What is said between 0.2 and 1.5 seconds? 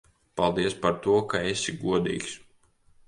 Paldies par to, ka